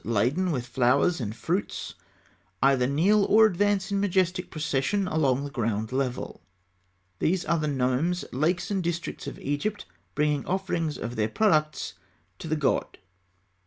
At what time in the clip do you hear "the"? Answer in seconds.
5.43-5.51, 7.59-7.67, 12.47-12.55